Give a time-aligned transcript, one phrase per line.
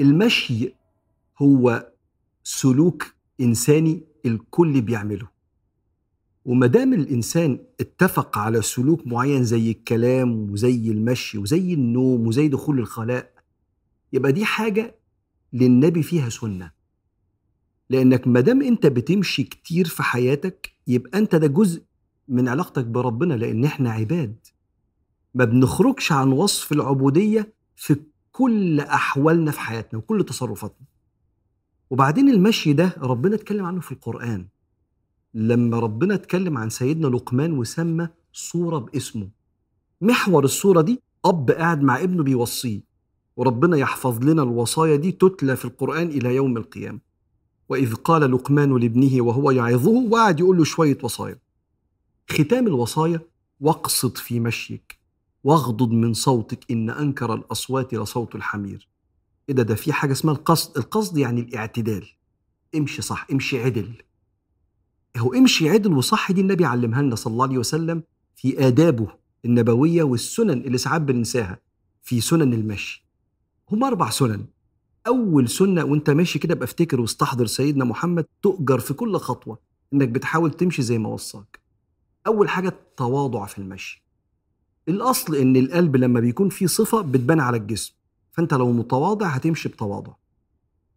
[0.00, 0.74] المشي
[1.42, 1.92] هو
[2.44, 5.28] سلوك إنساني الكل بيعمله.
[6.44, 12.78] وما دام الإنسان اتفق على سلوك معين زي الكلام وزي المشي وزي النوم وزي دخول
[12.78, 13.32] الخلاء
[14.12, 14.94] يبقى دي حاجة
[15.52, 16.70] للنبي فيها سنة.
[17.90, 21.82] لأنك ما دام أنت بتمشي كتير في حياتك يبقى أنت ده جزء
[22.28, 24.36] من علاقتك بربنا لأن إحنا عباد.
[25.34, 27.96] ما بنخرجش عن وصف العبودية في
[28.38, 30.86] كل أحوالنا في حياتنا وكل تصرفاتنا.
[31.90, 34.48] وبعدين المشي ده ربنا اتكلم عنه في القرآن.
[35.34, 39.28] لما ربنا اتكلم عن سيدنا لقمان وسمى صورة باسمه.
[40.00, 42.80] محور الصورة دي أب قاعد مع ابنه بيوصيه.
[43.36, 47.00] وربنا يحفظ لنا الوصايا دي تتلى في القرآن إلى يوم القيامة.
[47.68, 51.38] وإذ قال لقمان لابنه وهو يعظه وقعد يقول له شوية وصايا.
[52.30, 53.20] ختام الوصايا
[53.60, 54.97] واقصد في مشيك.
[55.44, 58.88] واغضض من صوتك إن أنكر الأصوات لصوت الحمير.
[59.48, 60.78] إيه ده؟ ده في حاجة اسمها القصد.
[60.78, 62.08] القصد يعني الاعتدال.
[62.76, 63.92] امشي صح امشي عدل.
[65.16, 68.02] هو امشي عدل وصح دي النبي علمها لنا صلى الله عليه وسلم
[68.36, 69.08] في آدابه
[69.44, 71.58] النبوية والسنن اللي ساعات بننساها
[72.02, 73.06] في سنن المشي.
[73.70, 74.46] هم أربع سنن.
[75.06, 79.58] أول سنة وأنت ماشي كده بفتكر واستحضر سيدنا محمد تؤجر في كل خطوة
[79.92, 81.60] إنك بتحاول تمشي زي ما وصاك.
[82.26, 84.07] أول حاجة التواضع في المشي.
[84.88, 87.94] الأصل إن القلب لما بيكون فيه صفة بتبان على الجسم
[88.32, 90.12] فأنت لو متواضع هتمشي بتواضع.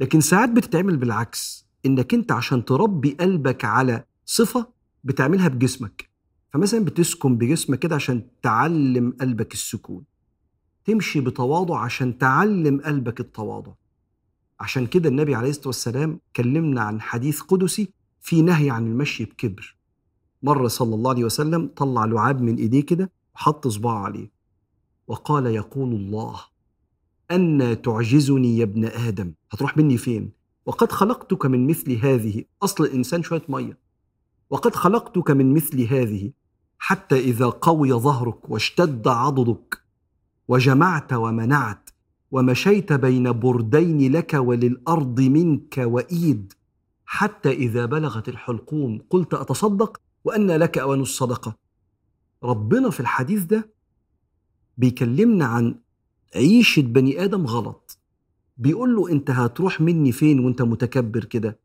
[0.00, 4.66] لكن ساعات بتتعمل بالعكس إنك أنت عشان تربي قلبك على صفة
[5.04, 6.10] بتعملها بجسمك.
[6.52, 10.04] فمثلا بتسكن بجسمك كده عشان تعلم قلبك السكون.
[10.84, 13.72] تمشي بتواضع عشان تعلم قلبك التواضع.
[14.60, 19.76] عشان كده النبي عليه الصلاة والسلام كلمنا عن حديث قدسي في نهي عن المشي بكبر.
[20.42, 24.30] مرة صلى الله عليه وسلم طلع لعاب من إيديه كده وحط صباعه عليه.
[25.06, 26.40] وقال يقول الله
[27.30, 29.32] أن تعجزني يا ابن آدم.
[29.50, 30.30] هتروح مني فين؟
[30.66, 32.44] وقد خلقتك من مثل هذه.
[32.62, 33.78] أصل الإنسان شوية مية.
[34.50, 36.32] وقد خلقتك من مثل هذه.
[36.78, 39.82] حتى إذا قوي ظهرك واشتد عضدك
[40.48, 41.90] وجمعت ومنعت
[42.30, 46.52] ومشيت بين بردين لك وللأرض منك وإيد
[47.06, 49.00] حتى إذا بلغت الحلقوم.
[49.10, 51.65] قلت أتصدق؟ وأن لك أوان الصدقة.
[52.42, 53.70] ربنا في الحديث ده
[54.78, 55.74] بيكلمنا عن
[56.36, 57.98] عيشة بني آدم غلط.
[58.56, 61.58] بيقول له أنت هتروح مني فين وأنت متكبر كده؟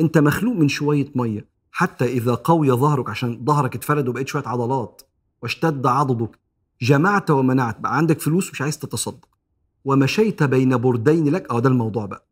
[0.00, 1.48] أنت مخلوق من شوية مية.
[1.70, 5.02] حتى إذا قوي ظهرك عشان ظهرك اتفرد وبقيت شوية عضلات
[5.42, 6.38] واشتد عضدك
[6.82, 7.80] جمعت ومنعت.
[7.80, 9.28] بقى عندك فلوس مش عايز تتصدق.
[9.84, 11.50] ومشيت بين بردين لك.
[11.50, 12.26] آه ده الموضوع بقى.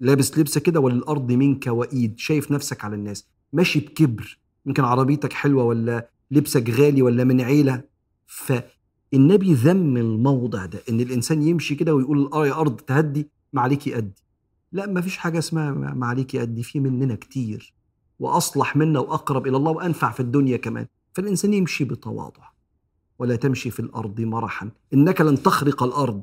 [0.00, 3.26] لابس لبسه كده وللأرض منك وإيد شايف نفسك على الناس.
[3.52, 4.38] ماشي بكبر.
[4.66, 7.82] يمكن عربيتك حلوة ولا لبسك غالي ولا من عيلة؟
[8.26, 13.96] فالنبي ذم الموضع ده إن الإنسان يمشي كده ويقول آه يا أرض تهدي ما عليكي
[13.96, 14.22] أدي
[14.72, 17.74] لا ما فيش حاجة اسمها ما عليكي أدي في مننا كتير.
[18.18, 20.86] وأصلح منا وأقرب إلى الله وأنفع في الدنيا كمان.
[21.14, 22.42] فالإنسان يمشي بتواضع
[23.18, 24.70] ولا تمشي في الأرض مرحا.
[24.94, 26.22] إنك لن تخرق الأرض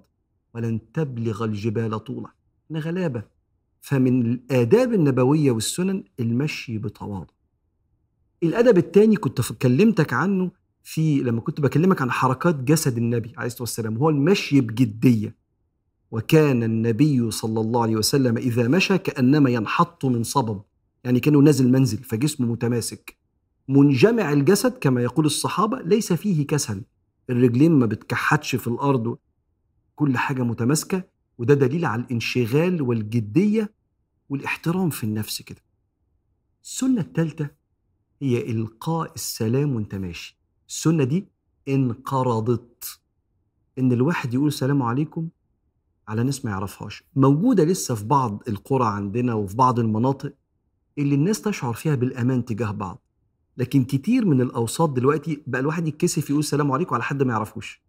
[0.54, 2.30] ولن تبلغ الجبال طولا.
[2.72, 3.24] إن غلابة.
[3.82, 7.34] فمن الآداب النبوية والسنن المشي بتواضع.
[8.48, 10.52] الأدب الثاني كنت كلمتك عنه
[10.84, 15.36] في لما كنت بكلمك عن حركات جسد النبي عليه الصلاة والسلام هو المشي بجدية.
[16.12, 20.62] وكان النبي صلى الله عليه وسلم إذا مشى كأنما ينحط من صبب
[21.04, 23.18] يعني كأنه نازل منزل فجسمه متماسك.
[23.68, 26.82] منجمع الجسد كما يقول الصحابة ليس فيه كسل.
[27.30, 29.18] الرجلين ما بتكحتش في الأرض.
[29.96, 31.04] كل حاجة متماسكة
[31.38, 33.74] وده دليل على الانشغال والجدية
[34.30, 35.62] والإحترام في النفس كده.
[36.64, 37.50] السنة الثالثة
[38.22, 40.40] هي إلقاء السلام وأنت ماشي.
[40.70, 41.28] السنة دي
[41.68, 43.00] انقرضت.
[43.80, 45.28] إن الواحد يقول السلام عليكم
[46.08, 47.04] على ناس ما يعرفهاش.
[47.16, 50.34] موجودة لسه في بعض القرى عندنا وفي بعض المناطق
[50.98, 53.02] اللي الناس تشعر فيها بالأمان تجاه بعض.
[53.58, 57.82] لكن كتير من الأوساط دلوقتي بقى الواحد يتكسف يقول السلام عليكم على حد ما يعرفوش.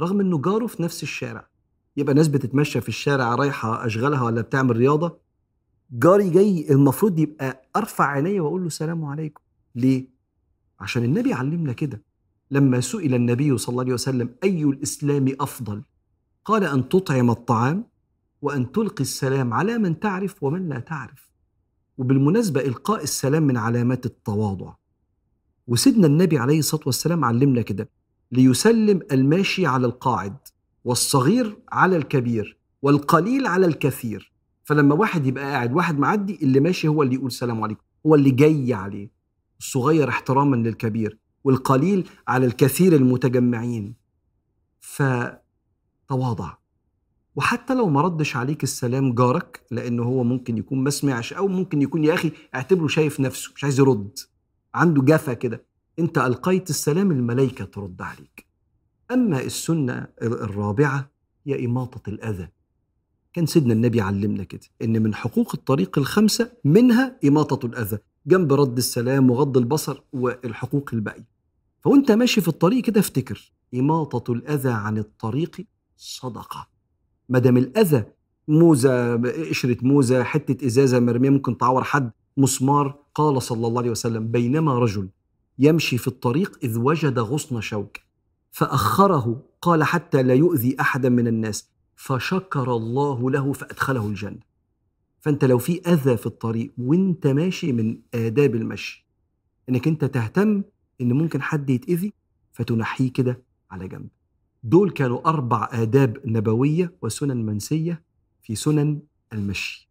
[0.00, 1.48] رغم إنه جاره في نفس الشارع.
[1.96, 5.18] يبقى ناس بتتمشى في الشارع رايحة أشغالها ولا بتعمل رياضة.
[5.90, 9.43] جاري جاي المفروض يبقى أرفع عيني وأقول له السلام عليكم.
[9.74, 10.08] ليه؟
[10.80, 12.02] عشان النبي علمنا كده.
[12.50, 15.82] لما سئل النبي صلى الله عليه وسلم أي الإسلام أفضل؟
[16.44, 17.84] قال أن تطعم الطعام
[18.42, 21.30] وأن تلقي السلام على من تعرف ومن لا تعرف.
[21.98, 24.74] وبالمناسبة إلقاء السلام من علامات التواضع.
[25.66, 27.88] وسيدنا النبي عليه الصلاة والسلام علمنا كده
[28.32, 30.36] ليسلم الماشي على القاعد
[30.84, 34.32] والصغير على الكبير والقليل على الكثير.
[34.64, 38.30] فلما واحد يبقى قاعد واحد معدي اللي ماشي هو اللي يقول سلام عليكم هو اللي
[38.30, 39.13] جاي عليه.
[39.58, 43.94] الصغير احتراما للكبير والقليل على الكثير المتجمعين.
[44.80, 45.02] ف
[46.08, 46.54] تواضع
[47.36, 51.82] وحتى لو ما ردش عليك السلام جارك لأنه هو ممكن يكون ما سمعش أو ممكن
[51.82, 54.18] يكون يا أخي اعتبره شايف نفسه مش عايز يرد.
[54.74, 55.64] عنده جفا كده.
[55.98, 58.46] أنت ألقيت السلام الملائكة ترد عليك.
[59.10, 61.10] أما السنة الرابعة
[61.46, 62.48] هي إماطة الأذى.
[63.32, 67.98] كان سيدنا النبي علمنا كده إن من حقوق الطريق الخمسة منها إماطة الأذى.
[68.26, 71.28] جنب رد السلام وغض البصر والحقوق الباقية.
[71.80, 75.66] فوأنت ماشي في الطريق كده افتكر إماطة الأذى عن الطريق
[75.96, 76.68] صدقة.
[77.28, 78.04] مدام الأذى
[78.48, 79.16] موزة
[79.50, 84.78] قشرة موزة حتة إزازة مرمية ممكن تعور حد مسمار قال صلى الله عليه وسلم بينما
[84.78, 85.08] رجل
[85.58, 87.96] يمشي في الطريق إذ وجد غصن شوك
[88.50, 94.53] فأخره قال حتى لا يؤذي أحدا من الناس فشكر الله له فأدخله الجنة.
[95.24, 99.06] فأنت لو في أذى في الطريق وأنت ماشي من آداب المشي
[99.68, 100.62] إنك أنت تهتم
[101.00, 102.12] إن ممكن حد يتأذي
[102.52, 104.08] فتنحيه كده على جنب.
[104.62, 108.02] دول كانوا أربع آداب نبوية وسنن منسية
[108.42, 109.00] في سنن
[109.32, 109.90] المشي.